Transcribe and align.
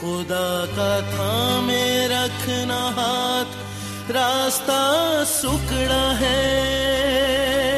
खुदा 0.00 0.50
का 0.66 0.90
थामे 1.12 1.86
रखना 2.06 2.82
हाथ 2.98 4.10
रास्ता 4.10 4.82
सुकड़ा 5.24 6.04
है। 6.12 7.77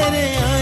बथेरे 0.00 0.36
आएँगे 0.36 0.55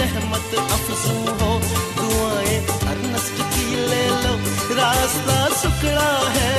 रहमत 0.00 0.54
अफजू 0.58 1.16
हो, 1.40 1.50
दुआएँ 1.96 2.58
अर्नस्ट 2.90 3.42
की 3.52 3.66
ले 3.90 4.04
लो, 4.22 4.34
रास्ता 4.76 5.38
सुकड़ा 5.54 6.12
है। 6.36 6.52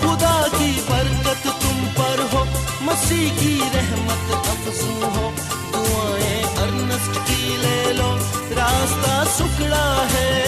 खुदा 0.00 0.36
की 0.48 0.70
बरकत 0.90 1.44
तुम 1.62 1.78
पर 1.98 2.22
हो, 2.34 2.44
मसीह 2.82 3.30
की 3.40 3.54
रहमत 3.76 4.30
अफजू 4.36 4.92
हो, 5.16 5.32
दुआएँ 5.72 6.42
अर्नस्ट 6.64 7.20
की 7.30 7.56
ले 7.56 7.92
लो, 7.92 8.10
रास्ता 8.60 9.24
सुकड़ा 9.38 9.86
है। 10.14 10.47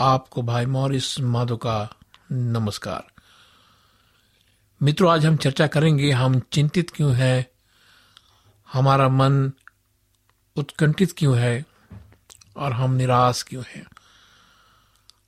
आपको 0.00 0.42
भाई 0.42 0.66
मॉरिस 0.66 1.20
माधो 1.20 1.56
का 1.56 1.96
नमस्कार। 2.32 3.04
मित्रों, 4.82 5.12
आज 5.12 5.26
हम 5.26 5.36
चर्चा 5.36 5.66
करेंगे, 5.66 6.10
हम 6.10 6.40
चिंतित 6.40 6.90
क्यों 6.90 7.14
हैं? 7.14 7.46
हमारा 8.72 9.08
मन 9.08 9.52
उत्कंठित 10.56 11.14
क्यों 11.18 11.38
है? 11.38 11.66
और 12.56 12.72
हम 12.72 12.90
निराश 12.90 13.42
क्यों 13.42 13.64
हैं? 13.68 13.86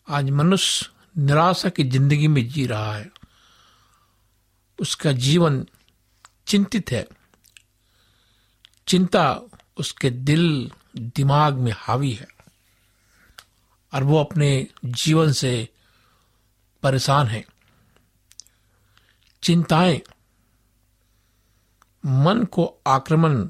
आज 0.09 0.31
मनुष्य 0.31 0.91
निराशा 1.19 1.69
की 1.69 1.85
ज़िंदगी 1.85 2.29
में 2.29 2.49
जी 2.49 2.67
रहा 2.67 2.97
है। 2.97 3.11
उसका 4.81 5.13
जीवन 5.13 5.67
चिंतित 6.47 6.91
है। 6.91 7.09
चिंता 8.87 9.41
उसके 9.77 10.11
दिल, 10.11 10.71
दिमाग 10.97 11.55
में 11.55 11.73
हावी 11.77 12.13
है। 12.13 12.36
और 13.97 14.05
वो 14.05 14.19
अपने 14.21 14.67
जीवन 14.85 15.33
से 15.33 15.69
परेशान 16.83 17.27
हैं। 17.27 17.45
चिंताएँ 19.43 20.01
मन 22.07 22.45
को 22.45 22.65
आक्रमण 22.87 23.49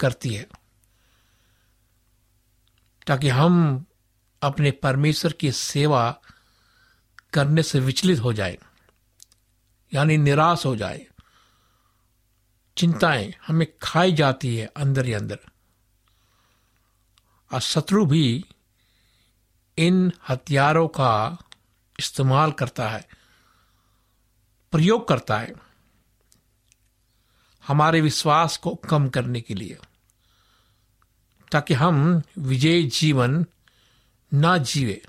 करती 0.00 0.34
है, 0.34 0.46
ताकि 3.06 3.28
हम 3.28 3.84
अपने 4.42 4.70
परमेश्वर 4.70 5.32
की 5.32 5.52
सेवा 5.52 6.20
करने 7.32 7.62
से 7.62 7.80
विचलित 7.80 8.20
हो 8.20 8.32
जाए, 8.32 8.58
यानी 9.94 10.16
निराश 10.16 10.66
हो 10.66 10.76
जाए। 10.76 11.06
चिंताएँ 12.76 13.32
हमें 13.46 13.66
खाई 13.82 14.12
जाती 14.12 14.56
है 14.56 14.66
अंदर 14.66 15.04
ही 15.04 15.12
अंदर। 15.12 15.38
और 17.52 17.60
शत्रु 17.60 18.06
भी 18.06 18.44
इन 19.78 20.12
हथियारों 20.28 20.88
का 20.88 21.36
इस्तेमाल 21.98 22.52
करता 22.52 22.88
है, 22.88 23.08
प्रयोग 24.72 25.08
करता 25.08 25.38
है 25.38 25.54
हमारे 27.64 28.00
विश्वास 28.00 28.56
को 28.56 28.74
कम 28.74 29.08
करने 29.08 29.40
के 29.40 29.54
लिए, 29.54 29.78
ताकि 31.52 31.74
हम 31.74 32.22
विजय 32.38 32.82
जीवन 32.82 33.44
ना 34.32 34.56
जीवे, 34.58 35.02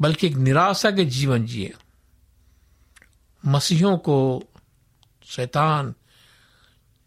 बल्कि 0.00 0.26
एक 0.26 0.36
निराशा 0.36 0.90
के 0.90 1.04
जीवन 1.04 1.46
जिए। 1.46 1.74
मसीहों 3.46 3.96
को 3.98 4.44
शैतान 5.24 5.94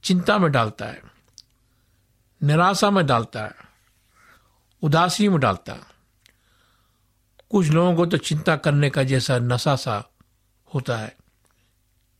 चिंता 0.03 0.37
में 0.37 0.51
डालता 0.51 0.85
है, 0.85 1.01
निराशा 2.41 2.89
में 2.91 3.05
डालता 3.05 3.43
है, 3.43 3.55
उदासी 4.81 5.29
में 5.29 5.39
डालता 5.39 5.73
है। 5.73 5.96
कुछ 7.51 7.67
लोगों 7.67 7.95
को 7.95 8.05
तो 8.05 8.17
चिंता 8.17 8.55
करने 8.55 8.89
का 8.89 9.03
जैसा 9.03 9.37
नशा 9.39 9.75
सा 9.75 10.03
होता 10.71 10.97
है। 10.97 11.15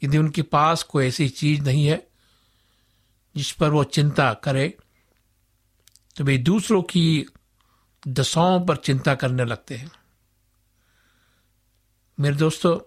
यदि 0.02 0.18
उनके 0.18 0.42
पास 0.42 0.84
कोई 0.84 1.08
ऐसी 1.08 1.28
चीज़ 1.30 1.62
नहीं 1.62 1.86
है 1.86 2.08
जिस 3.36 3.52
पर 3.52 3.70
वो 3.70 3.84
चिंता 3.84 4.34
करे 4.34 4.68
तो 6.16 6.24
वे 6.24 6.38
दूसरों 6.38 6.82
की 6.82 7.26
दशाओं 8.08 8.60
पर 8.66 8.76
चिंता 8.76 9.16
करने 9.16 9.46
लगते 9.46 9.76
हैं। 9.76 9.92
मेरे 12.18 12.36
दोस्तों, 12.36 12.80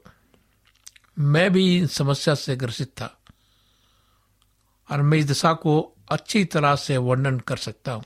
मैं 1.18 1.52
भी 1.52 1.76
इन 1.78 1.86
समस्या 1.86 2.34
से 2.34 2.56
ग्रसित 2.56 2.88
था 2.88 3.16
और 4.88 5.02
मैं 5.02 5.18
इस 5.18 5.26
दशा 5.26 5.52
को 5.52 5.80
अच्छी 6.10 6.44
तरह 6.44 6.76
से 6.76 6.96
वर्णन 6.96 7.38
कर 7.38 7.56
सकता 7.56 7.92
हूँ। 7.92 8.04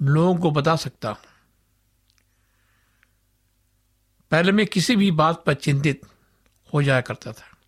लोगों 0.00 0.36
को 0.36 0.50
बता 0.50 0.76
सकता 0.76 1.08
हूँ। 1.08 1.18
पहले 4.30 4.52
मैं 4.52 4.66
किसी 4.66 4.96
भी 4.96 5.10
बात 5.10 5.44
पर 5.46 5.54
चिंतित 5.54 6.00
हो 6.74 6.82
जाया 6.82 7.00
करता 7.00 7.32
था। 7.32 7.58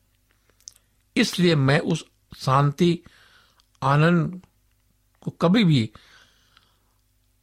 इसलिए 1.17 1.55
मैं 1.55 1.81
उस 1.81 2.05
शांति, 2.37 3.03
आनंद 3.83 4.43
को 5.21 5.31
कभी 5.31 5.65
भी 5.65 5.91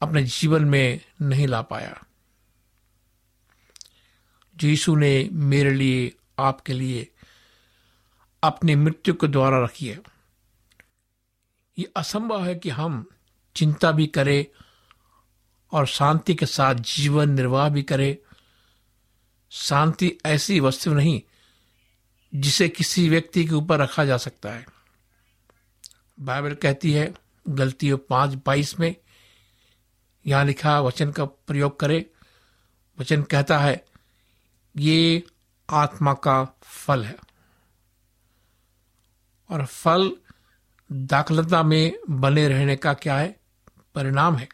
अपने 0.01 0.23
जीवन 0.23 0.65
में 0.65 1.01
नहीं 1.21 1.47
ला 1.47 1.61
पाया। 1.61 2.03
यीशु 4.63 4.95
ने 4.95 5.29
मेरे 5.31 5.71
लिए, 5.71 6.15
आपके 6.39 6.73
लिए 6.73 7.11
अपनी 8.43 8.75
मृत्यु 8.75 9.13
के 9.13 9.27
द्वारा 9.27 9.63
रखी 9.63 9.87
है। 9.87 10.01
ये 11.79 11.91
असंभव 11.95 12.45
है 12.45 12.55
कि 12.55 12.69
हम 12.69 13.09
चिंता 13.55 13.91
भी 13.91 14.07
करें 14.07 14.45
और 15.71 15.85
शांति 15.85 16.35
के 16.35 16.45
साथ 16.45 16.75
जीवन 16.75 17.29
निर्वाह 17.29 17.69
भी 17.69 17.83
करें। 17.83 18.17
शांति 19.49 20.17
ऐसी 20.25 20.59
वस्तु 20.59 20.93
नहीं 20.93 21.21
जिसे 22.35 22.69
किसी 22.69 23.09
व्यक्ति 23.09 23.45
के 23.45 23.53
ऊपर 23.53 23.79
रखा 23.79 24.05
जा 24.05 24.17
सकता 24.17 24.51
है। 24.51 24.65
बाइबल 26.19 26.53
कहती 26.53 26.91
है, 26.91 27.13
गलतियों 27.47 27.97
पाँच 27.97 28.39
बाईस 28.45 28.79
में 28.79 28.95
यहाँ 30.27 30.45
लिखा 30.45 30.81
वचन 30.81 31.11
का 31.11 31.25
प्रयोग 31.25 31.79
करे। 31.79 32.11
वचन 32.99 33.23
कहता 33.23 33.59
है, 33.59 33.85
ये 34.77 35.23
आत्मा 35.69 36.13
का 36.13 36.59
फल 36.63 37.05
है। 37.05 37.15
और 39.49 39.65
फल 39.65 40.15
दाखलता 40.91 41.63
में 41.63 41.93
बने 42.09 42.47
रहने 42.47 42.75
का 42.75 42.93
क्या 42.93 43.17
है? 43.17 43.39
परिणाम 43.95 44.35
है। 44.35 44.49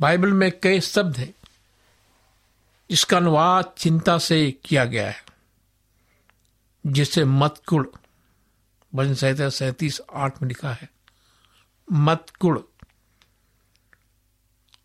बाइबल 0.00 0.32
में 0.32 0.60
कई 0.60 0.80
शब्द 0.80 1.16
हैं। 1.16 1.34
इसका 2.90 3.16
अनुवाद 3.16 3.74
चिंता 3.78 4.18
से 4.18 4.50
किया 4.64 4.84
गया 4.84 5.08
है, 5.10 5.24
जिसे 6.86 7.24
मतकुड़, 7.24 7.86
भजन 8.94 9.14
संहिता 9.14 9.48
सैतीस 9.48 10.00
आठ 10.14 10.42
में 10.42 10.48
लिखा 10.48 10.72
है। 10.72 10.88
मत 11.92 12.26
कुड़ 12.40 12.58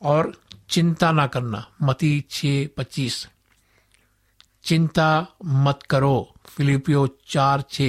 और 0.01 0.41
चिंता 0.69 1.11
ना 1.11 1.27
करना, 1.27 1.71
मती 1.81 2.25
छ 2.29 2.41
पच्चीस। 2.77 3.27
चिंता 4.63 5.27
मत 5.45 5.83
करो, 5.83 6.33
फिलिपियो 6.45 7.07
चार 7.27 7.63
छ। 7.71 7.81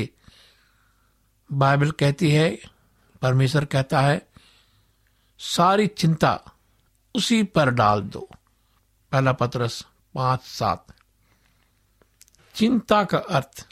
बाइबल 1.53 1.91
कहती 1.91 2.31
है, 2.31 2.59
परमेश्वर 3.23 3.65
कहता 3.65 4.01
है, 4.01 4.29
सारी 5.39 5.87
चिंता 5.87 6.41
उसी 7.15 7.43
पर 7.43 7.71
डाल 7.71 8.01
दो, 8.01 8.29
पहला 9.13 9.33
पत्रस। 9.33 9.87
पाँच 10.15 10.41
सात 10.41 10.87
चिंता 12.55 13.05
का 13.05 13.19
अर्थ, 13.19 13.69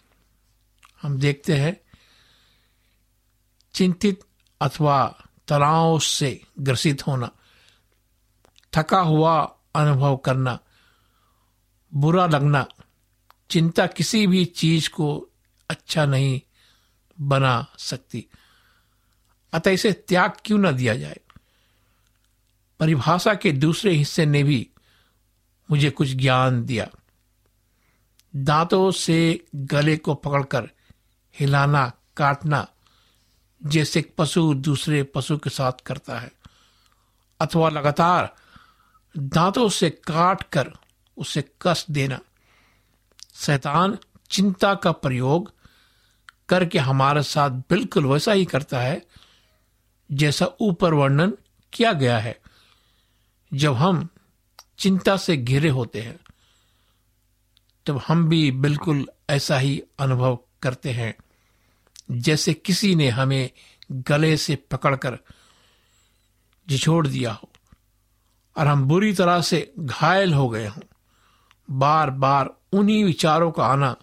हम 1.02 1.18
देखते 1.18 1.56
हैं, 1.56 1.80
चिंतित 3.74 4.20
अथवा 4.60 5.24
तनाव 5.48 5.98
से 5.98 6.44
ग्रसित 6.58 7.06
होना, 7.06 7.30
थका 8.74 9.00
हुआ 9.00 9.56
अनुभव 9.74 10.16
करना, 10.16 10.58
बुरा 11.94 12.26
लगना, 12.26 12.66
चिंता 13.50 13.86
किसी 13.86 14.26
भी 14.26 14.44
चीज़ 14.44 14.90
को 14.90 15.28
अच्छा 15.70 16.04
नहीं 16.06 16.40
बना 17.20 17.66
सकती। 17.78 18.26
अतः 19.52 19.70
इसे 19.70 19.92
त्याग 19.92 20.32
क्यों 20.44 20.58
न 20.58 20.72
दिया 20.72 20.96
जाए? 20.96 21.20
परिभाषा 22.80 23.34
के 23.34 23.52
दूसरे 23.52 23.92
हिस्से 23.92 24.26
ने 24.26 24.42
भी 24.42 24.69
मुझे 25.70 25.90
कुछ 25.90 26.08
ज्ञान 26.08 26.64
दिया। 26.64 26.88
दांतों 28.36 28.90
से 28.90 29.46
गले 29.54 29.96
को 29.96 30.14
पकड़कर 30.14 30.68
हिलाना, 31.38 31.92
काटना 32.16 32.68
जैसे 33.66 34.14
पशु 34.18 34.54
दूसरे 34.54 35.02
पशु 35.02 35.38
के 35.38 35.50
साथ 35.50 35.72
करता 35.72 36.18
है। 36.18 36.32
अथवा 37.40 37.68
लगातार 37.68 38.36
दांतों 39.18 39.68
से 39.68 39.90
काट 39.90 40.42
कर 40.42 40.72
उसे 41.16 41.44
कस 41.62 41.86
देना। 41.90 42.20
शैतान 43.34 43.98
चिंता 44.30 44.74
का 44.74 44.92
प्रयोग 44.92 45.52
करके 46.48 46.78
हमारे 46.78 47.22
साथ 47.22 47.50
बिल्कुल 47.50 48.06
वैसा 48.06 48.32
ही 48.32 48.44
करता 48.44 48.80
है, 48.80 49.06
जैसा 50.12 50.46
ऊपर 50.60 50.94
वर्णन 50.94 51.32
किया 51.72 51.92
गया 51.92 52.18
है। 52.18 52.40
जब 53.54 53.74
हम 53.74 54.08
चिंता 54.80 55.16
से 55.16 55.36
घिरे 55.36 55.68
होते 55.68 56.00
हैं, 56.02 56.18
तब 57.86 58.00
हम 58.08 58.28
भी 58.28 58.50
बिल्कुल 58.50 59.06
ऐसा 59.30 59.58
ही 59.58 59.82
अनुभव 59.98 60.38
करते 60.62 60.90
हैं, 60.90 61.14
जैसे 62.10 62.54
किसी 62.54 62.94
ने 62.94 63.08
हमें 63.08 63.50
गले 63.92 64.36
से 64.36 64.56
पकड़कर 64.70 65.18
झिछोड़ 66.68 67.06
दिया 67.06 67.32
हो, 67.32 67.48
और 68.56 68.66
हम 68.66 68.84
बुरी 68.84 69.12
तरह 69.12 69.40
से 69.40 69.72
घायल 69.78 70.34
हो 70.34 70.48
गए 70.48 70.66
हों। 70.66 70.82
बार 71.68 72.10
बार 72.10 72.50
उन्हीं 72.72 73.04
विचारों 73.04 73.50
का 73.50 73.64
आना 73.64 73.94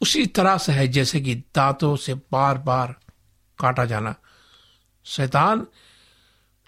उसी 0.00 0.26
तरह 0.26 0.58
से 0.58 0.72
है, 0.72 0.88
जैसे 0.88 1.20
कि 1.20 1.34
दांतों 1.34 1.94
से 1.96 2.14
बार 2.14 2.58
बार 2.58 2.94
काटा 3.58 3.84
जाना। 3.84 4.14
शैतान 5.06 5.66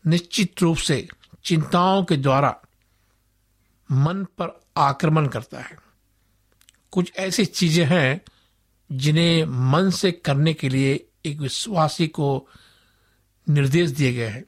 निश्चित 0.04 0.62
रूप 0.62 0.76
से 0.76 1.06
चिंताओं 1.44 2.04
के 2.04 2.16
द्वारा 2.16 2.54
मन 3.92 4.24
पर 4.24 4.60
आक्रमण 4.76 5.26
करता 5.26 5.60
है। 5.60 5.78
कुछ 6.92 7.12
ऐसी 7.16 7.44
चीज़ें 7.44 7.86
हैं 7.86 8.20
जिन्हें 8.92 9.44
मन 9.44 9.90
से 9.90 10.12
करने 10.12 10.54
के 10.54 10.68
लिए 10.68 11.06
एक 11.24 11.38
विश्वासी 11.38 12.06
को 12.08 12.48
निर्देश 13.48 13.90
दिए 13.90 14.12
गए 14.12 14.28
हैं। 14.28 14.44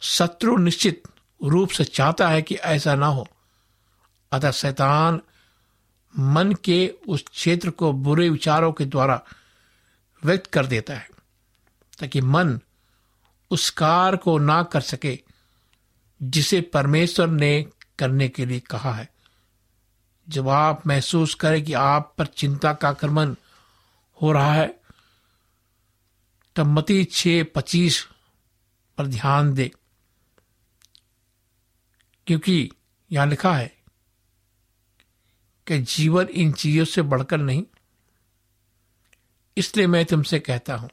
शत्रु 0.00 0.56
निश्चित 0.56 1.02
रूप 1.44 1.70
से 1.70 1.84
चाहता 1.84 2.28
है 2.28 2.42
कि 2.42 2.54
ऐसा 2.54 2.94
ना 2.94 3.06
हो। 3.06 3.28
अतः 4.32 4.50
शैतान 4.50 5.20
मन 6.18 6.52
के 6.52 6.94
उस 7.08 7.24
क्षेत्र 7.32 7.70
को 7.70 7.92
बुरे 7.92 8.28
विचारों 8.28 8.72
के 8.72 8.84
द्वारा 8.84 9.22
व्यक्त 10.24 10.46
कर 10.46 10.66
देता 10.66 10.94
है, 10.94 11.08
ताकि 12.00 12.20
मन 12.20 12.60
उस 13.50 13.70
कार 13.70 14.16
को 14.16 14.38
ना 14.38 14.62
कर 14.62 14.80
सके, 14.80 15.18
जिसे 16.22 16.60
परमेश्वर 16.60 17.28
ने 17.28 17.66
करने 17.98 18.28
के 18.28 18.46
लिए 18.46 18.60
कहा 18.60 18.92
है। 18.92 19.08
जब 20.28 20.48
आप 20.48 20.86
महसूस 20.86 21.34
करें 21.34 21.62
कि 21.64 21.72
आप 21.72 22.14
पर 22.18 22.26
चिंता 22.26 22.72
का 22.72 22.88
आक्रमण 22.88 23.34
हो 24.18 24.32
रहा 24.32 24.52
है, 24.52 24.66
तब 26.56 26.66
मती 26.68 27.04
छ 27.04 27.26
पच्चीस 27.54 28.02
पर 28.98 29.06
ध्यान 29.06 29.52
दे, 29.54 29.70
क्योंकि 32.26 32.70
यहाँ 33.10 33.26
लिखा 33.26 33.54
है 33.54 33.72
कि 35.66 35.78
जीवन 35.80 36.28
इन 36.28 36.52
चीज़ों 36.52 36.84
से 36.84 37.02
बढ़कर 37.02 37.38
नहीं। 37.38 37.64
इसलिए 39.56 39.86
मैं 39.86 40.04
तुमसे 40.04 40.38
कहता 40.40 40.76
हूँ, 40.76 40.90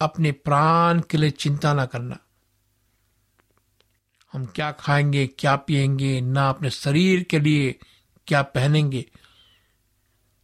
अपने 0.00 0.32
प्राण 0.32 1.00
के 1.00 1.18
लिए 1.18 1.30
चिंता 1.30 1.72
ना 1.74 1.86
करना। 1.86 2.18
हम 4.34 4.46
क्या 4.46 4.72
खाएँगे, 4.72 5.26
क्या 5.26 5.56
पिएँगे 5.56 6.20
ना 6.20 6.48
अपने 6.48 6.70
शरीर 6.70 7.22
के 7.22 7.40
लिए 7.40 7.78
क्या 8.26 8.42
पहनेंगे। 8.42 9.10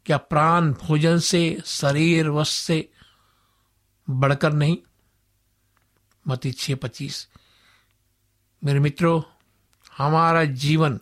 क्या 0.06 0.16
प्राण 0.16 0.72
भोजन 0.72 1.18
से, 1.18 1.62
शरीर 1.64 2.28
वश 2.28 2.48
से 2.48 2.92
बढ़कर 4.10 4.52
नहीं। 4.52 4.78
मती 6.28 6.52
छ 6.52 6.70
पच्चीस। 6.70 7.28
मेरे 8.64 8.80
मित्रों, 8.80 9.22
हमारा 9.98 10.44
जीवन 10.44 11.00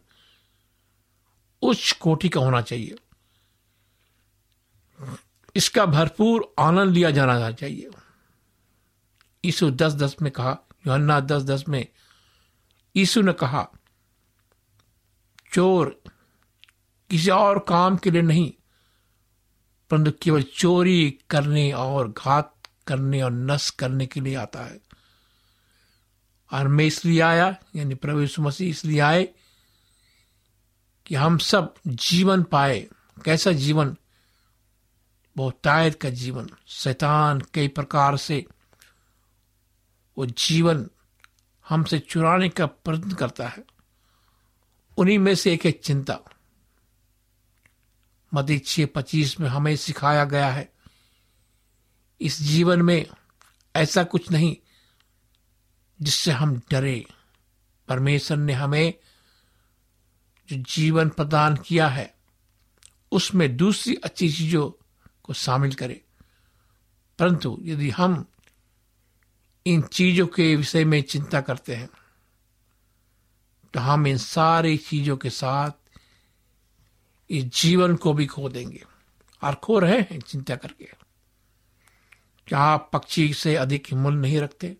उच्च 1.62 1.92
कोटि 1.92 2.28
का 2.28 2.40
होना 2.40 2.62
चाहिए। 2.62 2.96
इसका 5.56 5.86
भरपूर 5.86 6.54
आनंद 6.58 6.90
लिया 6.90 7.10
जाना 7.10 7.52
चाहिए। 7.52 7.90
यीशु 9.44 9.70
दस 9.70 9.92
दस 9.92 10.16
में 10.22 10.32
कहा, 10.32 10.56
योहन्ना 10.86 11.20
दस 11.20 11.42
दस 11.42 11.64
में 11.68 11.86
यीशु 12.98 13.22
ने 13.22 13.32
कहा, 13.32 13.68
चोर 15.52 16.02
किसी 17.10 17.30
और 17.30 17.58
काम 17.58 17.96
के 17.96 18.10
लिए 18.10 18.22
नहीं, 18.22 18.52
परंतु 19.90 20.12
केवल 20.22 20.42
चोरी 20.42 21.18
करने 21.30 21.72
और 21.72 22.12
घात 22.12 22.54
करने 22.86 23.22
और 23.22 23.32
नष्ट 23.32 23.74
करने 23.74 24.06
के 24.06 24.20
लिए 24.20 24.34
आता 24.34 24.64
है। 24.64 24.80
और 26.52 26.68
मैं 26.68 26.84
इसलिए 26.84 27.20
आया, 27.20 27.56
यानी 27.76 27.94
प्रभु 27.94 28.20
यीशु 28.20 28.42
मसीह 28.42 28.70
इसलिए 28.70 29.00
आए 29.00 29.28
कि 31.06 31.14
हम 31.14 31.38
सब 31.38 31.74
जीवन 31.86 32.42
पाए। 32.42 32.88
कैसा 33.24 33.52
जीवन? 33.52 33.96
बहुतायत 35.36 36.00
का 36.00 36.10
जीवन। 36.10 36.50
शैतान 36.66 37.42
कई 37.54 37.68
प्रकार 37.68 38.16
से 38.16 38.46
वो 40.18 40.26
जीवन 40.26 40.90
हमसे 41.68 41.98
चुराने 41.98 42.48
का 42.48 42.66
प्रयत्न 42.66 43.12
करता 43.12 43.48
है। 43.48 43.64
उन्हीं 44.96 45.18
में 45.18 45.34
से 45.34 45.52
एक 45.52 45.64
है 45.64 45.72
चिंता। 45.72 46.18
मदी 48.34 48.58
छ 48.58 48.80
पच्चीस 48.94 49.40
में 49.40 49.48
हमें 49.48 49.76
सिखाया 49.76 50.24
गया 50.24 50.48
है, 50.48 50.72
इस 52.20 52.42
जीवन 52.42 52.82
में 52.82 53.06
ऐसा 53.76 54.04
कुछ 54.04 54.30
नहीं 54.30 54.56
जिससे 56.02 56.32
हम 56.32 56.60
डरे। 56.70 57.06
परमेश्वर 57.88 58.36
ने 58.36 58.52
हमें 58.52 58.94
जो 60.48 60.62
जीवन 60.62 61.08
प्रदान 61.08 61.56
किया 61.56 61.88
है, 61.88 62.14
उसमें 63.12 63.56
दूसरी 63.56 63.94
अच्छी 63.94 64.32
चीज़ों 64.32 64.70
को 65.22 65.32
शामिल 65.32 65.74
करें। 65.74 66.00
परंतु 67.18 67.58
यदि 67.62 67.90
हम 67.90 68.32
इन 69.68 69.82
चीज़ों 69.82 70.26
के 70.26 70.56
विषय 70.56 70.84
में 70.84 71.02
चिंता 71.02 71.40
करते 71.40 71.74
हैं। 71.74 71.88
तो 73.74 73.80
हम 73.80 74.06
इन 74.06 74.16
सारी 74.16 74.76
चीज़ों 74.76 75.16
के 75.16 75.30
साथ 75.30 75.70
इस 77.30 77.44
जीवन 77.44 77.96
को 77.96 78.12
भी 78.12 78.26
खो 78.26 78.48
देंगे 78.48 78.84
और 79.42 79.54
खो 79.54 79.78
रहे 79.78 80.00
हैं 80.00 80.20
चिंता 80.20 80.56
करके। 80.56 80.88
क्या 82.46 82.58
आप 82.58 82.90
पक्षी 82.92 83.34
से 83.34 83.56
अधिक 83.56 83.92
मूल 83.92 84.14
नहीं 84.14 84.40
रखते? 84.40 84.76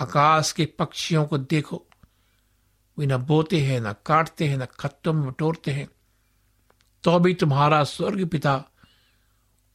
आकाश 0.00 0.52
के 0.52 0.66
पक्षियों 0.66 1.26
को 1.26 1.38
देखो। 1.38 1.86
वे 2.98 3.06
न 3.06 3.16
बोते 3.16 3.60
हैं, 3.60 3.80
न 3.80 3.92
काटते 3.92 4.48
हैं, 4.48 4.56
न 4.56 4.64
खत्तों 4.64 5.12
में 5.12 5.30
बटोरते 5.30 5.70
हैं। 5.70 5.88
तो 7.02 7.18
भी 7.18 7.34
तुम्हारा 7.34 7.84
स्वर्ग 7.84 8.28
पिता 8.28 8.64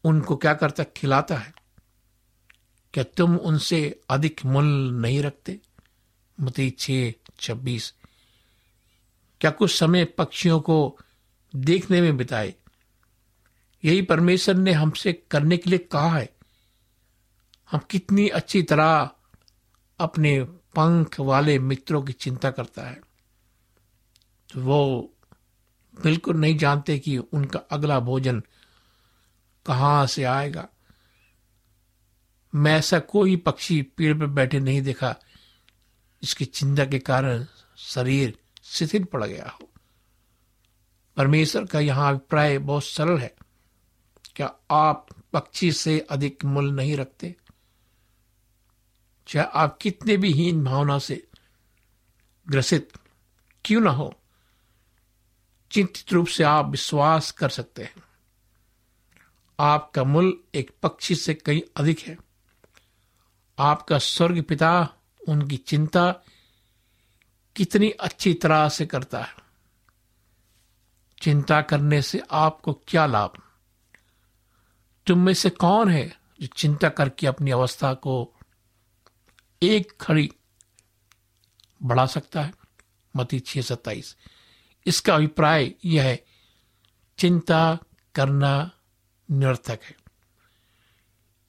उनको 0.03 0.35
क्या 0.35 0.53
करता, 0.53 0.83
खिलाता 0.83 1.37
है? 1.37 1.54
क्या 2.95 3.03
तुम 3.03 3.37
उनसे 3.37 4.01
अधिक 4.09 4.45
मूल 4.45 4.65
नहीं 4.91 5.21
रखते? 5.21 5.59
मती 6.41 6.69
छ 6.69 6.91
छब्बीस। 7.39 7.93
क्या 9.41 9.51
कुछ 9.51 9.79
समय 9.79 10.05
पक्षियों 10.05 10.59
को 10.59 10.99
देखने 11.55 12.01
में 12.01 12.17
बिताए? 12.17 12.53
यही 13.85 14.01
परमेश्वर 14.01 14.55
ने 14.55 14.71
हमसे 14.71 15.13
करने 15.31 15.57
के 15.57 15.69
लिए 15.69 15.79
कहा 15.79 16.17
है। 16.17 16.35
हम 17.71 17.79
कितनी 17.79 18.27
अच्छी 18.27 18.63
तरह 18.63 19.11
अपने 19.99 20.43
पंख 20.43 21.19
वाले 21.19 21.59
मित्रों 21.59 22.01
की 22.01 22.13
चिंता 22.13 22.51
करता 22.51 22.81
है। 22.81 23.01
तो 24.53 24.61
वो 24.61 25.13
बिल्कुल 26.03 26.37
नहीं 26.37 26.57
जानते 26.57 26.99
कि 26.99 27.17
उनका 27.17 27.59
अगला 27.59 27.99
भोजन 27.99 28.43
कहाँ 29.65 30.07
से 30.07 30.23
आएगा। 30.23 30.67
मैं 32.55 32.77
ऐसा 32.77 32.99
कोई 32.99 33.35
पक्षी 33.35 33.81
पेड़ 33.81 34.19
पर 34.19 34.25
बैठे 34.25 34.59
नहीं 34.59 34.81
देखा, 34.81 35.15
जिसकी 36.21 36.45
चिंता 36.45 36.85
के 36.85 36.99
कारण 36.99 37.45
शरीर 37.77 38.37
शिथिल 38.63 39.03
पड़ 39.03 39.23
गया 39.23 39.49
हो। 39.49 39.69
परमेश्वर 41.17 41.65
का 41.65 41.79
यहाँ 41.79 42.09
अभिप्राय 42.09 42.57
बहुत 42.57 42.83
सरल 42.83 43.17
है। 43.17 43.35
क्या 44.35 44.55
आप 44.71 45.07
पक्षी 45.33 45.71
से 45.71 45.99
अधिक 45.99 46.45
मूल्य 46.45 46.71
नहीं 46.71 46.97
रखते? 46.97 47.35
चाहे 49.27 49.47
आप 49.53 49.77
कितने 49.81 50.17
भी 50.17 50.31
हीन 50.33 50.63
भावना 50.63 50.99
से 50.99 51.27
ग्रसित 52.49 52.93
क्यों 53.65 53.81
ना 53.81 53.91
हो, 53.91 54.13
चिंतित 55.71 56.13
रूप 56.13 56.27
से 56.27 56.43
आप 56.43 56.69
विश्वास 56.69 57.31
कर 57.31 57.49
सकते 57.49 57.83
हैं। 57.83 58.03
आपका 59.59 60.03
मूल्य 60.03 60.59
एक 60.59 60.71
पक्षी 60.83 61.15
से 61.15 61.33
कहीं 61.33 61.61
अधिक 61.75 61.99
है। 61.99 62.24
आपका 63.59 63.97
स्वर्ग 63.97 64.43
पिता 64.43 64.89
उनकी 65.27 65.57
चिंता 65.57 66.15
कितनी 67.55 67.89
अच्छी 67.89 68.33
तरह 68.33 68.69
से 68.69 68.85
करता 68.85 69.23
है। 69.23 69.35
चिंता 71.21 71.61
करने 71.61 72.01
से 72.01 72.23
आपको 72.31 72.73
क्या 72.73 73.05
लाभ? 73.05 73.33
तुम 75.07 75.19
में 75.19 75.33
से 75.33 75.49
कौन 75.49 75.89
है 75.89 76.17
जो 76.41 76.47
चिंता 76.47 76.89
करके 76.89 77.27
अपनी 77.27 77.51
अवस्था 77.51 77.93
को 77.93 78.33
एक 79.63 79.97
खड़ी 80.01 80.31
बढ़ा 81.83 82.05
सकता 82.05 82.41
है? 82.41 82.53
मती 83.15 83.39
छह 83.39 83.61
सत्ताईस। 83.61 84.17
इसका 84.85 85.15
अभिप्राय 85.15 85.73
यह 85.85 86.03
है, 86.03 86.25
चिंता 87.17 87.79
करना 88.15 88.71
निरर्थक 89.31 89.79
है। 89.83 90.04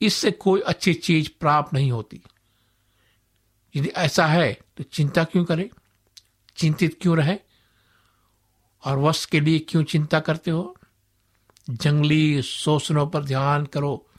इससे 0.01 0.31
कोई 0.31 0.61
अच्छी 0.61 0.93
चीज़ 0.93 1.29
प्राप्त 1.39 1.73
नहीं 1.73 1.91
होती। 1.91 2.21
यदि 3.75 3.87
ऐसा 3.87 4.27
है 4.27 4.59
तो 4.77 4.83
चिंता 4.83 5.23
क्यों 5.23 5.45
करें? 5.45 5.69
चिंतित 6.55 6.99
क्यों 7.01 7.17
रहे? 7.17 7.37
और 8.85 8.97
वश 8.97 9.25
के 9.25 9.39
लिए 9.39 9.59
क्यों 9.59 9.83
चिंता 9.83 10.19
करते 10.19 10.51
हो? 10.51 10.77
जंगली 11.69 12.41
शोषणों 12.41 13.07
पर 13.07 13.23
ध्यान 13.23 13.65
करो। 13.65 14.09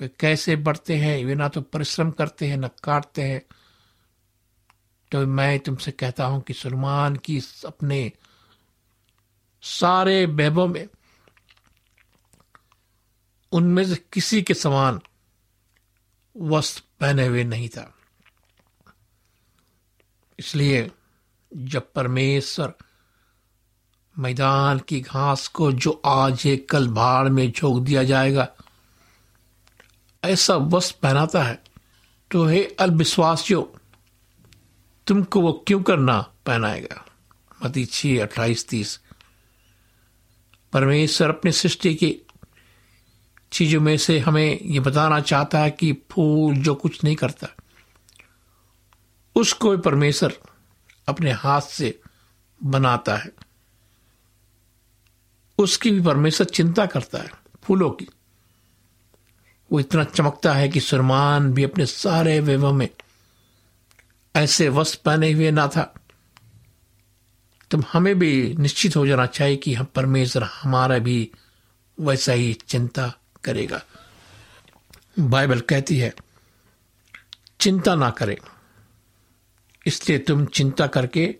वे 0.00 0.10
कैसे 0.20 0.56
बढ़ते 0.56 0.96
हैं? 0.96 1.24
वे 1.24 1.34
ना 1.34 1.48
तो 1.48 1.60
परिश्रम 1.60 2.10
करते 2.10 2.46
हैं, 2.46 2.56
ना 2.56 2.68
काटते 2.68 3.22
हैं। 3.22 3.42
तो 5.12 5.26
मैं 5.26 5.60
तुमसे 5.60 5.90
कहता 5.90 6.24
हूँ 6.24 6.42
कि 6.42 6.52
सलमान 6.52 7.16
की 7.16 7.40
अपने 7.66 8.12
सारे 9.62 10.26
वैभव 10.26 10.66
में 10.66 10.88
उनमें 13.52 13.84
से 13.84 13.96
किसी 14.12 14.42
के 14.42 14.54
समान 14.54 15.00
वस्त्र 16.36 16.82
पहने 17.00 17.26
हुए 17.26 17.44
नहीं 17.44 17.68
था। 17.68 17.92
इसलिए 20.38 20.90
जब 21.52 21.92
परमेश्वर 21.92 22.72
मैदान 24.16 24.78
की 24.78 25.00
घास 25.00 25.46
को 25.48 25.70
जो 25.72 26.00
आज 26.04 26.42
है, 26.46 26.56
कल 26.56 26.88
भाड़ 26.88 27.28
में 27.28 27.50
झोंक 27.52 27.82
दिया 27.82 28.02
जाएगा, 28.04 28.48
ऐसा 30.24 30.56
वस्त्र 30.56 30.96
पहनाता 31.02 31.42
है 31.42 31.62
तो 32.30 32.44
हे 32.46 32.64
अल्विश्वासियों 32.80 33.62
तुमको 35.06 35.40
वो 35.40 35.52
क्यों 35.66 35.82
करना 35.82 36.20
पहनाएगा? 36.46 37.04
मती 37.64 37.84
छ 37.84 38.06
अट्ठाईस, 38.20 38.68
तीस। 38.68 39.00
परमेश्वर 40.72 41.28
अपनी 41.28 41.52
सृष्टि 41.52 41.94
की 41.94 42.10
चीज़ों 43.52 43.80
में 43.80 43.96
से 43.96 44.18
हमें 44.18 44.60
ये 44.60 44.80
बताना 44.80 45.20
चाहता 45.20 45.58
है 45.58 45.70
कि 45.70 45.92
फूल 46.10 46.56
जो 46.56 46.74
कुछ 46.74 47.04
नहीं 47.04 47.16
करता, 47.16 47.46
उसको 49.36 49.78
परमेश्वर 49.78 50.38
अपने 51.08 51.30
हाथ 51.30 51.60
से 51.60 52.00
बनाता 52.64 53.16
है। 53.16 53.32
उसकी 55.58 55.90
भी 55.90 56.00
परमेश्वर 56.00 56.46
चिंता 56.46 56.86
करता 56.86 57.18
है 57.18 57.30
फूलों 57.62 57.90
की। 57.90 58.08
वो 59.72 59.80
इतना 59.80 60.04
चमकता 60.04 60.52
है 60.52 60.68
कि 60.68 60.80
सुरमान 60.80 61.52
भी 61.52 61.64
अपने 61.64 61.86
सारे 61.86 62.40
वैभव 62.40 62.72
में 62.72 62.88
ऐसे 64.36 64.68
वस्त्र 64.68 64.98
पहने 65.04 65.32
हुए 65.32 65.50
ना 65.50 65.68
था। 65.68 65.94
तो 67.70 67.78
हमें 67.92 68.18
भी 68.18 68.54
निश्चित 68.58 68.96
हो 68.96 69.06
जाना 69.06 69.26
चाहिए 69.26 69.56
कि 69.56 69.74
हम 69.74 69.84
परमेश्वर 69.84 70.42
हमारा 70.42 70.98
भी 70.98 71.30
वैसा 72.00 72.32
ही 72.32 72.52
चिंता 72.52 73.12
करेगा। 73.44 73.82
बाइबल 75.18 75.60
कहती 75.60 75.98
है, 75.98 76.14
चिंता 77.60 77.94
ना 77.94 78.10
करें। 78.10 78.36
इसलिए 79.86 80.18
तुम 80.18 80.44
चिंता 80.46 80.86
करके 80.86 81.34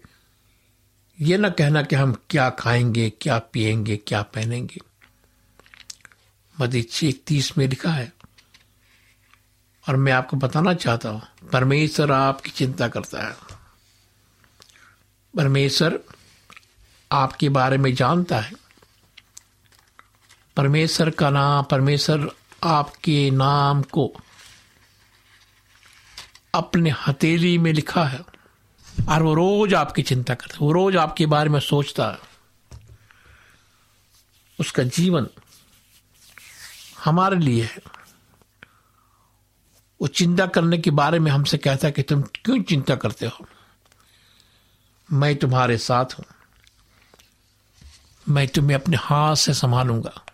ये 1.21 1.37
ना 1.37 1.49
कहना 1.49 1.83
कि 1.83 1.97
हम 1.97 2.13
क्या 2.31 2.51
खाएँगे, 2.51 3.11
क्या 3.11 3.39
पिएँगे, 3.39 3.97
क्या 3.97 4.23
पहनेंगे। 4.23 4.81
मदी 6.61 6.83
तीस 7.27 7.59
में 7.59 7.67
लिखा 7.69 7.91
है, 7.91 8.13
और 9.89 9.97
मैं 9.97 10.13
आपको 10.13 10.37
बताना 10.37 10.75
चाहता 10.75 11.09
हूँ, 11.09 11.23
परमेश्वर 11.53 12.13
आपकी 12.13 12.51
चिंता 12.51 12.89
करता 12.89 13.29
है। 13.29 13.37
परमेश्वर 15.37 15.99
आपके 17.13 17.49
बारे 17.49 17.79
में 17.79 17.95
जानता 17.95 18.41
है 18.41 18.62
परमेश्वर 20.57 21.11
का 21.11 21.31
नाम, 21.31 21.65
परमेश्वर 21.65 22.31
आपके 22.65 23.31
नाम 23.31 23.83
को 23.83 24.13
अपने 26.55 26.91
हथेली 26.91 27.59
में 27.59 27.73
लिखा 27.73 28.05
है 28.05 28.21
और 29.09 29.23
वो 29.23 29.35
रोज 29.35 29.75
आपकी 29.75 30.03
चिंता 30.03 30.35
करता 30.35 30.55
है। 30.55 30.59
वो 30.61 30.73
रोज 30.73 30.97
आपके 30.97 31.27
बारे 31.27 31.51
में 31.51 31.61
सोचता 31.61 32.11
है। 32.11 32.19
उसका 34.61 34.83
जीवन 34.83 35.27
हमारे 37.05 37.37
लिए 37.37 37.65
है। 37.65 37.79
वो 40.01 40.07
चिंता 40.07 40.47
करने 40.47 40.79
के 40.79 40.91
बारे 40.91 41.19
में 41.19 41.31
हमसे 41.31 41.59
कहता 41.59 41.87
है 41.87 41.93
कि 41.93 42.03
तुम 42.03 42.23
क्यों 42.23 42.63
चिंता 42.63 42.95
करते 42.95 43.27
हो? 43.27 43.47
मैं 45.13 45.37
तुम्हारे 45.37 45.79
साथ 45.79 46.05
हूँ। 46.05 46.25
मैं 48.29 48.49
तुम्हें 48.49 48.77
अपने 48.77 48.97
हाथ 48.97 49.35
से 49.35 49.55
संभालूँगा। 49.55 50.25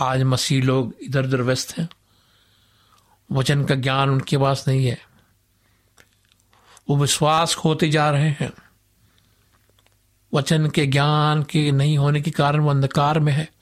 आज 0.00 0.22
मसीह 0.22 0.62
लोग 0.62 0.94
इधर 1.02 1.24
उधर 1.24 1.42
व्यस्त 1.42 1.78
हैं। 1.78 1.88
वचन 3.32 3.64
का 3.64 3.74
ज्ञान 3.74 4.10
उनके 4.10 4.38
पास 4.38 4.68
नहीं 4.68 4.86
है। 4.86 5.00
वो 6.88 6.96
विश्वास 6.96 7.54
खोते 7.54 7.90
जा 7.90 8.10
रहे 8.10 8.30
हैं। 8.30 8.52
वचन 10.34 10.70
के 10.70 10.86
ज्ञान 10.86 11.42
के 11.42 11.72
नहीं 11.72 11.98
होने 11.98 12.20
के 12.20 12.30
कारण 12.30 12.60
वो 12.60 12.70
अंधकार 12.70 13.20
में 13.20 13.32
है। 13.32 13.52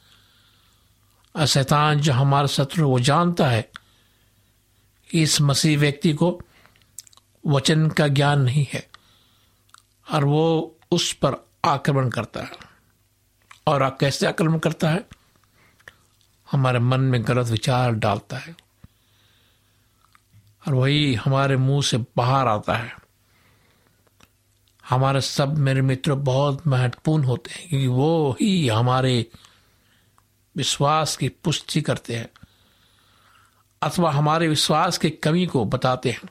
और 1.37 1.47
शैतान 1.47 2.01
जो 2.01 2.13
हमारा 2.13 2.47
शत्रु 2.47 2.89
वो 2.89 3.01
जानता 3.01 3.49
है 3.49 3.71
इस 5.15 5.41
मसीह 5.41 5.79
व्यक्ति 5.79 6.13
को 6.13 6.41
वचन 7.47 7.89
का 7.89 8.09
ज्ञान 8.09 8.41
नहीं 8.41 8.67
है 8.73 8.89
और 10.13 10.25
वो 10.25 10.77
उस 10.91 11.13
पर 11.13 11.49
आक्रमण 11.65 12.09
करता 12.09 12.43
है। 12.43 12.51
और 13.67 13.83
आप 13.83 13.99
कैसे 14.01 14.27
आक्रमण 14.27 14.59
करता 14.59 14.91
है? 14.91 15.07
हमारे 16.53 16.79
मन 16.79 17.01
में 17.01 17.27
गलत 17.27 17.47
विचार 17.47 17.93
डालता 17.93 18.37
है। 18.37 18.57
और 20.69 20.75
वही 20.75 21.15
हमारे 21.15 21.57
मुँह 21.57 21.83
से 21.83 21.99
बाहर 22.17 22.49
आता 22.49 22.75
है। 22.75 22.97
हमारे 24.89 25.21
सब 25.21 25.59
मेरे 25.59 25.83
मित्र 25.83 26.15
बहुत 26.15 26.67
महत्वपूर्ण 26.67 27.25
होते 27.25 27.51
हैं, 27.51 27.69
क्योंकि 27.69 27.87
वो 27.87 28.37
ही 28.41 28.69
हमारे 28.69 29.27
विश्वास 30.57 31.17
की 31.17 31.29
पुष्टि 31.29 31.81
करते 31.81 32.17
हैं, 32.17 32.29
अथवा 33.83 34.13
हमारे 34.13 34.49
विश्वास 34.49 34.99
की 34.99 35.11
कमी 35.11 35.47
को 35.47 35.65
बताते 35.65 36.11
हैं। 36.11 36.29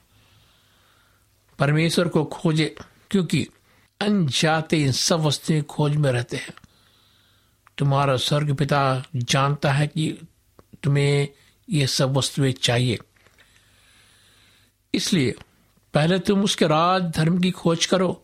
परमेश्वर 1.60 2.08
को 2.08 2.26
खोजे, 2.26 2.76
क्योंकि 3.12 3.48
अनजाते 4.02 4.78
इन 4.78 4.92
सब 4.92 5.20
वस्तुएँ 5.20 5.62
खोज 5.62 5.96
में 5.96 6.12
रहते 6.12 6.38
हैं। 6.38 6.54
तुम्हारा 7.80 8.16
स्वर्ग 8.18 8.54
पिता 8.56 9.04
जानता 9.16 9.72
है 9.72 9.88
कि 9.88 10.12
तुम्हें 10.84 11.28
ये 11.70 11.88
सब 11.88 12.18
वस्तुएँ 12.18 12.52
चाहिए। 12.52 13.00
इसलिए 14.94 15.36
पहले 15.94 16.20
तुम 16.20 16.44
उसके 16.44 16.68
राज 16.68 17.04
धर्म 17.04 17.40
की 17.42 17.52
खोज 17.52 17.86
करो 17.86 18.24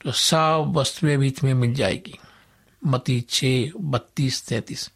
तो 0.00 0.12
सब 0.12 0.72
वस्तुएँ 0.76 1.16
भी 1.16 1.30
तुम्हें 1.30 1.54
मिल 1.54 1.74
जाएगी। 1.74 2.18
मती 2.82 3.20
छ 3.20 3.44
बत्तीस, 3.76 4.46
तैतीस। 4.46 4.90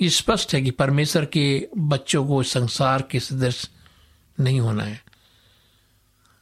ये 0.00 0.08
स्पष्ट 0.10 0.54
है 0.54 0.62
कि 0.62 0.70
परमेश्वर 0.70 1.24
के 1.24 1.68
बच्चों 1.78 2.26
को 2.26 2.42
संसार 2.42 3.02
के 3.02 3.20
सदृश 3.20 3.70
नहीं 4.40 4.60
होना 4.60 4.84
है। 4.84 5.00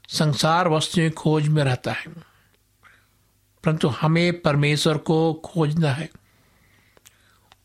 संसार 0.08 0.68
वस्तुएँ 0.68 1.10
खोज 1.10 1.48
में 1.48 1.62
रहता 1.64 1.92
है। 1.92 2.33
परंतु 3.64 3.88
हमें 3.88 4.42
परमेश्वर 4.42 4.98
को 4.98 5.34
खोजना 5.34 5.90
है। 5.90 6.10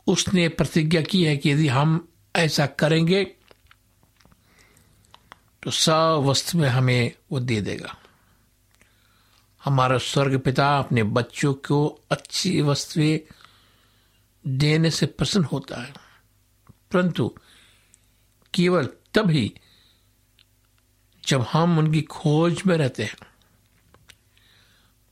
उसने 0.08 0.50
प्रतिज्ञा 0.50 1.02
की 1.02 1.24
है 1.24 1.38
कि 1.38 1.52
यदि 1.52 1.68
हम 1.68 2.08
ऐसा 2.36 2.66
करेंगे 2.66 3.26
तो 5.64 5.72
सब 5.72 6.24
वस्तु 6.26 6.58
में 6.58 6.70
हमें 6.70 7.12
वो 7.32 7.40
दे 7.40 7.62
देगा। 7.62 7.98
हमारा 9.64 9.98
स्वर्ग 9.98 10.40
पिता 10.40 10.80
अपने 10.80 11.04
बच्चों 11.04 11.54
को 11.54 12.02
अच्छी 12.12 12.62
वस्तुएँ 12.62 13.20
देने 14.48 14.92
से 14.92 15.06
प्रसन्न 15.06 15.44
होता 15.44 15.82
है। 15.82 15.94
परंतु 16.92 17.36
केवल 18.54 18.86
तभी 18.86 19.54
जब 21.28 21.42
हम 21.42 21.80
उनकी 21.80 22.02
खोज 22.02 22.64
में 22.68 22.78
रहते 22.78 23.04
हैं। 23.04 23.16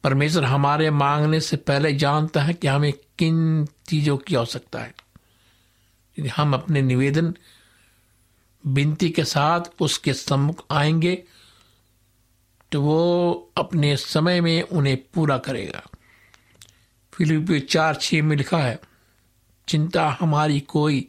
परमेश्वर 0.08 0.43
हमारे 0.43 0.89
मांगने 0.91 1.39
से 1.39 1.58
पहले 1.58 1.91
जानता 1.93 2.41
है 2.41 2.54
कि 2.54 2.67
हमें 2.67 2.93
किन 3.20 3.65
चीज़ों 3.88 4.17
की 4.17 4.36
आवश्यकता 4.36 4.80
है। 4.80 4.93
यदि 6.20 6.30
हम 6.30 6.54
अपने 6.54 6.82
निवेदन, 6.82 7.34
विनती 8.65 9.10
के 9.10 9.24
साथ 9.24 9.62
उसके 9.82 10.13
सम्मुख 10.13 10.65
आएँगे 10.72 11.24
तो 12.72 12.82
वो 12.82 13.52
अपने 13.58 13.96
समय 13.98 14.41
में 14.41 14.62
उन्हें 14.62 14.98
पूरा 15.13 15.38
करेगा। 15.38 15.84
फिलिपियो 17.13 17.60
चार 17.60 17.96
छह 17.96 18.24
में 18.24 18.36
लिखा 18.36 18.58
है, 18.58 18.80
चिंता 19.67 20.17
हमारी 20.20 20.60
कोई 20.60 21.08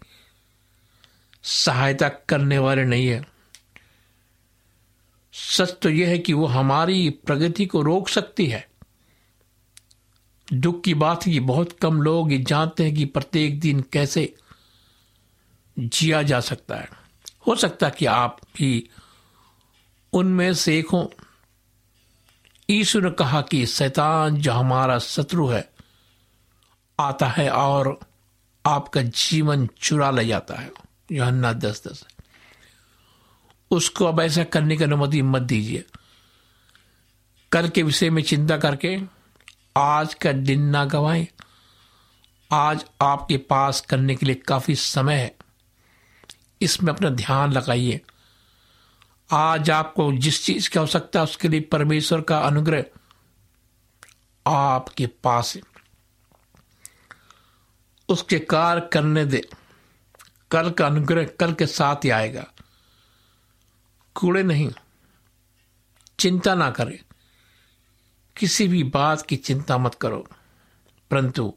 सहायता 1.42 2.08
करने 2.08 2.58
वाले 2.58 2.84
नहीं 2.84 3.06
है। 3.06 3.22
सच 5.32 5.76
तो 5.82 5.90
यह 5.90 6.08
है 6.08 6.18
कि 6.18 6.32
वो 6.32 6.46
हमारी 6.46 7.10
प्रगति 7.10 7.66
को 7.66 7.82
रोक 7.82 8.08
सकती 8.08 8.46
है। 8.46 8.68
दुख 10.52 10.82
की 10.82 10.94
बात 10.94 11.26
है 11.26 11.32
कि 11.32 11.40
बहुत 11.40 11.72
कम 11.72 12.02
लोग 12.02 12.32
ये 12.32 12.38
जानते 12.38 12.84
हैं 12.84 12.94
कि 12.94 13.04
प्रत्येक 13.04 13.60
दिन 13.60 13.80
कैसे 13.80 14.34
जिया 15.78 16.22
जा 16.22 16.40
सकता 16.40 16.76
है। 16.76 16.88
हो 17.46 17.56
सकता 17.56 17.86
है 17.86 17.94
कि 17.98 18.06
आप 18.06 18.40
भी 18.56 18.90
उनमें 20.12 20.54
से 20.54 20.78
एक 20.78 20.88
हो। 20.88 21.12
यीशु 22.70 23.00
ने 23.00 23.10
कहा 23.10 23.42
कि 23.42 23.66
शैतान 23.66 24.36
जो 24.36 24.52
हमारा 24.52 24.98
शत्रु 24.98 25.46
है, 25.46 25.72
आता 27.00 27.26
है 27.26 27.50
और 27.50 28.00
आपका 28.66 29.02
जीवन 29.02 29.68
चुरा 29.80 30.10
ले 30.10 30.26
जाता 30.26 30.54
है। 30.54 30.70
योहन्ना 31.12 31.52
दस 31.52 31.82
दस। 31.86 32.04
उसको 33.70 34.04
अब 34.04 34.20
ऐसा 34.20 34.44
करने 34.44 34.76
की 34.76 34.84
अनुमति 34.84 35.22
मत 35.22 35.42
दीजिए। 35.42 35.84
कल 37.52 37.68
के 37.68 37.82
विषय 37.82 38.10
में 38.10 38.22
चिंता 38.22 38.56
करके 38.56 39.17
आज 39.78 40.14
का 40.14 40.32
दिन 40.32 40.62
ना 40.62 40.84
गवाएँ 40.84 41.28
आज 42.52 42.84
आपके 43.02 43.36
पास 43.36 43.80
करने 43.80 44.14
के 44.14 44.26
लिए 44.26 44.34
काफ़ी 44.34 44.74
समय 44.74 45.14
है। 45.14 45.36
इसमें 46.62 46.92
अपना 46.92 47.10
ध्यान 47.10 47.52
लगाइए। 47.52 48.00
आज 49.30 49.70
आपको 49.70 50.12
जिस 50.12 50.44
चीज़ 50.44 50.70
की 50.70 50.78
आवश्यकता 50.78 51.22
उसके 51.22 51.48
लिए 51.48 51.60
परमेश्वर 51.60 52.20
का 52.20 52.38
अनुग्रह 52.38 52.84
आपके 54.46 55.06
पास 55.06 55.56
है। 55.56 55.62
उसके 58.08 58.38
कार्य 58.38 58.88
करने 58.92 59.24
दे। 59.24 59.48
कल 60.50 60.70
का 60.70 60.86
अनुग्रह 60.86 61.24
कल 61.24 61.52
के 61.52 61.66
साथ 61.66 61.96
ही 61.96 62.10
आएगा। 62.10 62.46
कूड़े 64.14 64.42
नहीं। 64.42 64.70
चिंता 66.18 66.54
ना 66.54 66.70
करें। 66.70 67.07
किसी 68.38 68.68
भी 68.68 68.84
बात 68.84 69.22
की 69.22 69.36
चिंता 69.36 69.78
मत 69.78 69.94
करो। 69.94 70.28
परंतु 71.10 71.54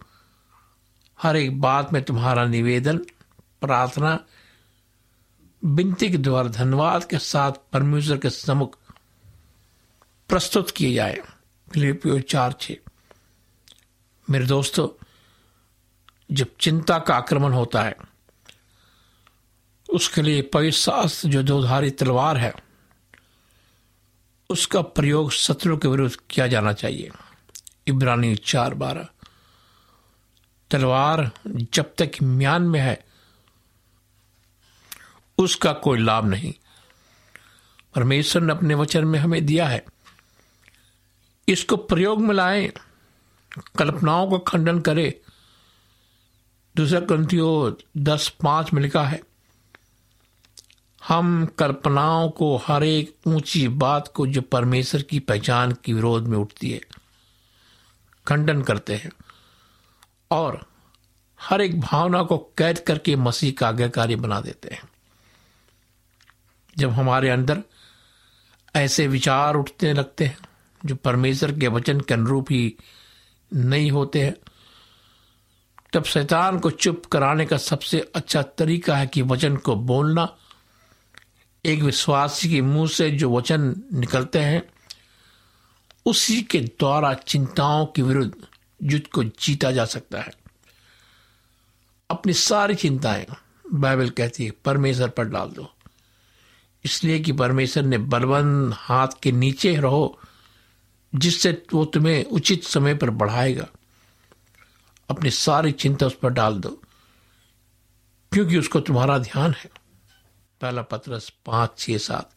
हर 1.22 1.36
एक 1.36 1.62
बात 1.62 1.94
में 1.94 2.04
तुम्हारा 2.04 2.46
निवेदन, 2.46 2.98
प्रार्थना, 3.62 4.20
विनती 5.66 6.10
के 6.10 6.18
द्वारा 6.18 6.48
धन्यवाद 6.48 7.04
के 7.04 7.18
साथ 7.18 7.52
परमेश्वर 7.74 8.18
के 8.18 8.30
समुख 8.30 8.78
प्रस्तुत 10.30 10.72
किए 10.72 10.94
जाए। 10.94 11.18
फिलिपियो 11.74 12.20
चार 12.20 12.56
छ 12.60 12.72
मेरे 14.30 14.46
दोस्तों, 14.46 15.06
जब 16.36 16.48
चिंता 16.60 17.00
का 17.00 17.16
आक्रमण 17.16 17.52
होता 17.54 17.84
है, 17.84 17.96
उसके 19.90 20.22
लिए 20.22 20.42
पवित्र 20.42 20.78
शास्त्र 20.78 21.30
जो 21.30 21.44
दोधारी 21.44 21.92
तलवार 21.92 22.38
है 22.38 22.71
उसका 24.52 24.82
प्रयोग 24.82 25.32
शत्रु 25.32 25.78
के 25.78 25.88
विरुद्ध 25.88 26.16
किया 26.30 26.48
जाना 26.48 26.74
चाहिए। 26.74 27.12
इब्रानी 27.88 28.36
चार 28.36 28.74
बारह। 28.74 29.08
तलवार 30.72 31.30
जब 31.48 31.94
तक 31.98 32.12
म्यान 32.24 32.62
में 32.62 32.80
है, 32.80 33.04
उसका 35.38 35.74
कोई 35.74 36.00
लाभ 36.00 36.26
नहीं। 36.26 36.54
परमेश्वर 37.96 38.42
ने 38.42 38.54
अपने 38.54 38.76
वचन 38.76 39.06
में 39.06 39.20
हमें 39.20 39.46
दिया 39.46 39.68
है, 39.68 39.84
इसको 41.48 41.76
प्रयोग 41.76 42.22
में 42.22 42.34
लाए, 42.36 42.72
कल्पनाओं 43.78 44.30
का 44.32 44.38
खंडन 44.48 44.80
करे। 44.80 45.22
दूसरा 46.76 47.00
ग्रंथियों 47.00 47.74
दस 48.04 48.30
पाँच 48.44 48.74
में 48.74 48.82
लिखा 48.82 49.04
है 49.04 49.22
हम 51.08 51.46
कल्पनाओं 51.46 52.30
को 52.30 52.58
हर 52.58 52.84
एक 52.84 53.16
ऊँची 53.28 53.68
बात 53.68 54.08
को 54.08 54.28
जो 54.28 54.42
परमेश्वर 54.42 55.02
की 55.02 55.20
पहचान 55.20 55.72
के 55.72 55.94
विरोध 55.94 56.28
में 56.28 56.38
उठती 56.38 56.72
है, 56.72 56.82
खंडन 58.28 58.62
करते 58.62 58.96
हैं। 58.96 59.12
और 60.32 60.66
हर 61.42 61.62
एक 61.62 61.82
भावना 61.82 62.24
को 62.24 62.38
कैद 62.38 62.80
करके 62.80 63.16
मसीह 63.16 63.54
का 63.58 63.68
आज्ञाकारी 63.68 64.16
बना 64.16 64.42
देते 64.42 64.70
हैं। 64.70 64.84
जब 66.78 66.90
हमारे 66.90 67.30
अंदर 67.30 67.64
ऐसे 68.76 69.08
विचार 69.08 69.56
उठते 69.56 69.94
लगते 69.94 70.26
हैं, 70.26 70.38
जो 70.86 70.96
परमेश्वर 70.96 71.60
के 71.60 71.68
वचन 71.68 72.02
के 72.02 72.14
अनुरूप 72.14 72.48
ही 72.52 72.76
नहीं 73.54 73.92
होते 73.92 74.22
हैं, 74.22 74.36
तब 75.94 76.04
शैतान 76.04 76.60
को 76.60 76.72
चुप 76.72 77.06
कराने 77.06 77.46
का 77.46 77.58
सबसे 77.58 78.12
अच्छा 78.16 78.42
तरीका 78.42 78.98
है 78.98 79.08
कि 79.08 79.22
वचन 79.22 79.58
को 79.58 79.76
बोलना 79.76 80.38
एक 81.66 81.82
विश्वासी 81.82 82.50
के 82.50 82.62
मुँह 82.62 82.88
से 82.88 83.12
जो 83.12 83.38
वचन 83.38 83.76
निकलते 83.94 84.40
हैं, 84.40 84.64
उसी 86.06 86.42
के 86.42 86.60
द्वारा 86.60 87.14
चिंताओं 87.14 87.86
के 87.86 88.02
विरुद्ध 88.02 88.34
युद्ध 88.84 89.08
को 89.08 89.24
जीता 89.24 89.72
जा 89.72 89.86
सकता 89.86 90.22
है। 90.22 90.32
अपनी 92.10 92.34
सारी 92.34 92.76
चिंताएँ 92.76 93.26
बाइबल 93.74 94.10
कहती 94.10 94.46
है, 94.46 94.52
परमेश्वर 94.52 95.10
पर 95.10 95.24
डाल 95.24 95.50
दो। 95.50 95.74
इसलिए 96.86 97.20
कि 97.20 97.32
परमेश्वर 97.32 97.84
ने 97.84 97.98
बलबंद 97.98 98.74
हाथ 98.78 99.08
के 99.24 99.32
नीचे 99.32 99.76
रहो, 99.76 100.20
जिससे 101.16 101.64
वो 101.74 101.86
तुम्हें 101.86 102.26
उचित 102.26 102.64
समय 102.64 102.96
पर 102.96 103.10
बढ़ाएगा। 103.10 103.68
अपनी 105.10 105.32
सारी 105.32 105.72
चिंता 105.72 106.06
उस 106.06 106.16
पर 106.16 106.30
डाल 106.30 106.56
दो, 106.56 106.82
क्योंकि 108.32 108.58
उसको 108.58 108.80
तुम्हारा 108.80 109.18
ध्यान 109.18 109.52
है। 109.52 109.81
पहला 110.62 110.82
पत्रस 110.82 111.34
पाँच 111.46 111.70
छह 111.78 111.98
सात। 111.98 112.30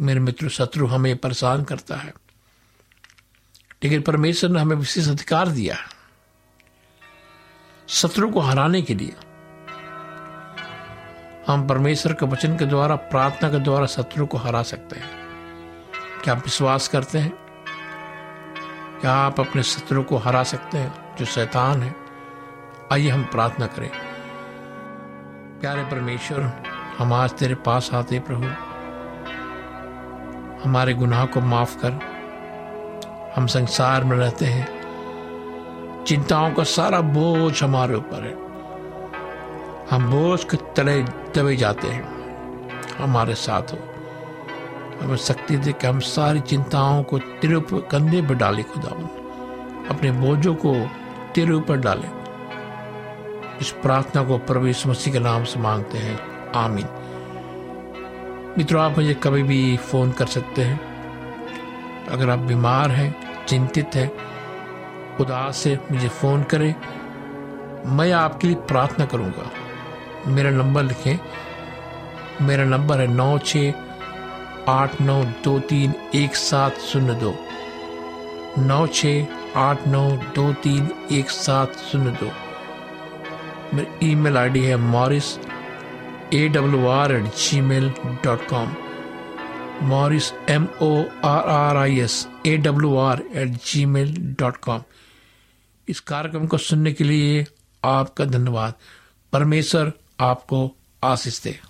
मेरे 0.00 0.20
मित्र 0.20 0.48
शत्रु 0.48 0.86
हमें 0.86 1.16
परेशान 1.16 1.64
करता 1.64 1.96
है। 1.96 2.14
लेकिन 3.84 4.02
परमेश्वर 4.02 4.50
ने 4.50 4.60
हमें 4.60 4.76
विशेष 4.76 5.08
अधिकार 5.08 5.48
दिया 5.48 5.74
है। 5.74 5.84
शत्रु 7.88 8.30
को 8.30 8.40
हराने 8.40 8.82
के 8.82 8.94
लिए। 8.94 9.16
हम 11.46 11.66
परमेश्वर 11.68 12.12
के 12.12 12.26
वचन 12.26 12.56
के 12.56 12.66
द्वारा, 12.66 12.96
प्रार्थना 12.96 13.50
के 13.50 13.58
द्वारा 13.58 13.86
शत्रु 13.86 14.26
को 14.26 14.38
हरा 14.38 14.62
सकते 14.62 14.96
हैं। 14.96 15.10
क्या 16.24 16.34
आप 16.34 16.40
विश्वास 16.40 16.88
करते 16.88 17.18
हैं? 17.18 17.32
क्या 19.00 19.14
आप 19.14 19.40
अपने 19.40 19.62
शत्रु 19.62 20.02
को 20.02 20.16
हरा 20.16 20.42
सकते 20.42 20.78
हैं, 20.78 21.16
जो 21.16 21.24
शैतान 21.24 21.82
है? 21.82 21.94
आइए 22.92 23.08
हम 23.08 23.24
प्रार्थना 23.24 23.66
करें। 23.66 23.90
प्यारे 25.60 25.84
परमेश्वर 25.84 26.71
हम 26.98 27.12
आज 27.12 27.30
तेरे 27.30 27.54
पास 27.54 27.90
आते 27.94 28.20
प्रभु। 28.20 28.44
हमारे 30.64 30.94
गुनाह 30.94 31.26
को 31.26 31.40
माफ़ 31.40 31.76
कर। 31.84 31.92
हम 33.36 33.46
संसार 33.46 34.04
में 34.04 34.16
रहते 34.16 34.44
हैं। 34.44 34.82
चिंताओं 36.04 36.54
का 36.54 36.62
सारा 36.62 37.00
बोझ 37.00 37.62
हमारे 37.62 37.94
ऊपर 37.94 38.24
है। 38.24 38.34
हम 39.90 40.10
बोझ 40.10 40.44
के 40.44 40.56
तले 40.56 41.02
दबे 41.02 41.56
जाते 41.56 41.88
हैं। 41.88 42.04
हमारे 42.98 43.34
साथ 43.34 43.62
हो। 43.62 43.78
हमें 45.02 45.16
शक्ति 45.16 45.56
दे 45.56 45.72
कि 45.72 45.86
हम 45.86 46.00
सारी 46.00 46.40
चिंताओं 46.40 47.02
को 47.02 47.18
तेरे 47.18 47.54
ऊपर 47.54 47.80
कंधे 47.80 48.22
पर 48.22 48.34
डाले 48.34 48.62
खुदा 48.62 48.88
अपने 49.94 50.12
बोझों 50.12 50.54
को 50.54 50.90
तेरे 51.34 51.52
ऊपर 51.52 51.76
डाले। 51.76 52.08
इस 53.60 53.70
प्रार्थना 53.70 54.24
को 54.24 54.38
प्रभु 54.38 54.66
यीशु 54.66 54.88
मसीह 54.88 55.12
के 55.12 55.18
नाम 55.18 55.44
से 55.44 55.60
मांगते 55.60 55.98
हैं। 55.98 56.31
आमीन। 56.56 56.86
मित्रों, 58.58 58.82
आप 58.82 58.98
मुझे 58.98 59.14
कभी 59.14 59.42
भी 59.42 59.76
फ़ोन 59.76 60.12
कर 60.12 60.26
सकते 60.26 60.62
हैं। 60.62 60.80
अगर 62.06 62.30
आप 62.30 62.38
बीमार 62.38 62.90
हैं, 62.90 63.44
चिंतित 63.46 63.90
हैं 63.94 64.12
उदास 65.20 65.56
से 65.56 65.78
मुझे 65.92 66.08
फ़ोन 66.08 66.42
करें। 66.42 66.74
मैं 67.86 68.12
आपके 68.12 68.46
लिए 68.46 68.56
प्रार्थना 68.56 69.06
करूँगा। 69.06 69.50
मेरा 70.26 70.50
नंबर 70.50 70.82
लिखें। 70.82 71.18
मेरा 72.42 72.64
नंबर 72.64 73.00
है 73.00 73.06
नौ 73.06 73.38
छ 73.38 73.56
आठ 74.68 75.00
नौ 75.00 75.24
दो 75.24 75.60
तीन 75.60 75.94
एक 76.14 76.36
सात 76.36 76.78
शून्य 76.78 77.14
दो। 77.14 77.34
नौ 78.58 78.86
छ 78.86 79.06
आठ 79.56 79.86
नौ 79.86 80.10
दो 80.10 80.52
तीन 80.52 80.90
एक 81.12 81.30
सात 81.30 81.76
शून्य 81.76 82.10
दो। 82.10 82.30
मेरी 83.74 84.12
ईमेल 84.12 84.38
आईडी 84.38 84.64
है 84.64 84.76
Morris 84.76 85.51
A 86.34 86.48
W 86.48 86.86
R 86.86 87.12
at 87.12 87.24
gmail 87.60 87.88
dot 88.24 88.48
com 88.48 88.74
Morris 89.82 90.32
M 90.48 90.68
O 90.82 91.04
R 91.24 91.48
R 91.48 91.76
I 91.76 92.00
S 92.00 92.28
A 92.46 92.56
W 92.56 92.96
R 92.96 93.22
at 93.34 93.48
gmail 93.86 94.34
dot 94.38 94.56
com 94.56 94.82
इस 95.88 96.00
कार्यक्रम 96.00 96.46
को 96.46 96.58
सुनने 96.58 96.92
के 96.92 97.04
लिए 97.04 97.46
आपका 97.84 98.24
धन्यवाद। 98.24 98.74
परमेश्वर 99.32 99.92
आपको 100.20 100.76
आशीष 101.04 101.42
दे। 101.42 101.60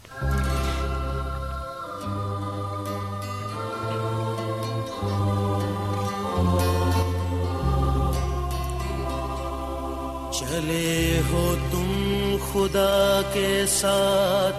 खुदा 12.63 13.23
के 13.23 13.67
साथ 13.67 14.53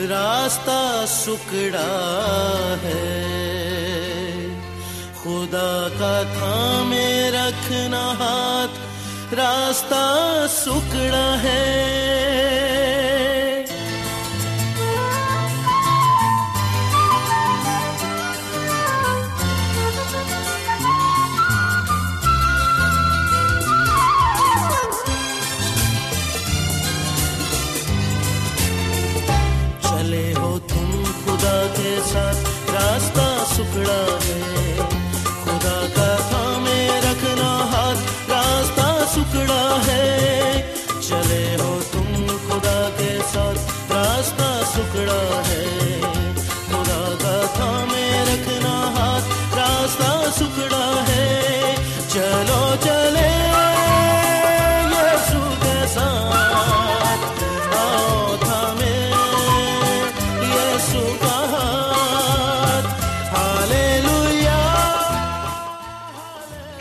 रास्ता 0.00 1.06
सुकड़ा 1.06 1.92
है। 2.82 3.04
खुदा 5.22 5.88
का 5.88 6.12
थामे 6.34 7.30
रखना 7.30 8.02
हाथ 8.20 8.72
रास्ता 9.34 10.04
सुकड़ा 10.46 11.34
है। 11.34 12.71